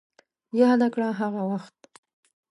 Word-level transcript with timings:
ياده 0.59 0.87
کړه 0.93 1.07
هغه 1.19 1.41
وخت 1.51 1.77